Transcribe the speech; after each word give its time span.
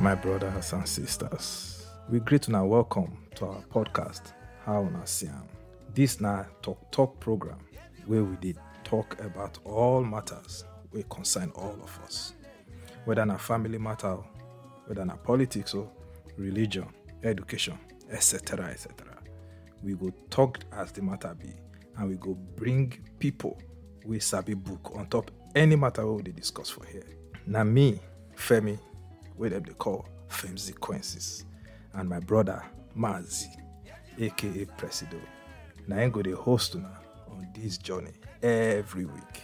my 0.00 0.14
brothers 0.14 0.72
and 0.74 0.86
sisters. 0.86 1.86
We 2.10 2.20
greet 2.20 2.48
and 2.48 2.68
welcome 2.68 3.16
to 3.36 3.46
our 3.46 3.62
podcast, 3.72 4.32
How 4.64 4.82
Una 4.82 5.06
See 5.06 5.26
Am. 5.26 5.48
This 5.94 6.20
na 6.20 6.44
talk 6.60 6.90
talk 6.90 7.18
program 7.18 7.58
where 8.06 8.22
we 8.22 8.36
did 8.36 8.58
talk 8.84 9.18
about 9.20 9.58
all 9.64 10.04
matters 10.04 10.64
we 10.92 11.02
concern 11.08 11.50
all 11.54 11.76
of 11.82 11.98
us. 12.04 12.34
Whether 13.06 13.24
na 13.24 13.38
family 13.38 13.78
matter, 13.78 14.18
whether 14.86 15.04
na 15.04 15.16
politics 15.16 15.72
or 15.72 15.88
religion, 16.36 16.88
education, 17.22 17.78
etc. 18.10 18.66
etc. 18.66 18.92
We 19.82 19.94
go 19.94 20.12
talk 20.28 20.58
as 20.72 20.92
the 20.92 21.00
matter 21.00 21.34
be, 21.34 21.54
and 21.96 22.08
we 22.10 22.16
go 22.16 22.34
bring 22.56 22.92
people 23.18 23.58
we 24.04 24.20
sabi 24.20 24.52
book 24.54 24.92
on 24.94 25.06
top 25.06 25.30
any 25.54 25.74
matter 25.74 26.06
we 26.06 26.22
discuss 26.22 26.68
for 26.68 26.84
here. 26.84 27.06
Na 27.46 27.64
me, 27.64 27.98
Femi, 28.36 28.78
wey 29.38 29.48
dey 29.50 29.60
call 29.78 30.06
Femsequences, 30.28 31.44
and 31.94 32.08
my 32.08 32.18
brother 32.20 32.62
Mazi, 32.96 33.48
aka 34.18 34.64
Presido. 34.76 35.20
Na 35.86 35.96
him 35.96 36.10
go 36.10 36.22
dey 36.22 36.32
host 36.32 36.74
on 36.74 37.48
this 37.54 37.78
journey 37.78 38.12
every 38.42 39.04
week. 39.04 39.42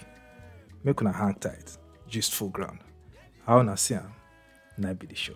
Make 0.84 1.01
una 1.01 1.12
hang 1.12 1.34
tight, 1.34 1.77
gist 2.09 2.34
full 2.34 2.48
ground. 2.48 2.78
How 3.46 3.60
una 3.60 3.76
see 3.76 3.95
am? 3.95 4.12
Na 4.79 4.93
be 4.95 5.07
the 5.07 5.15
show. 5.15 5.34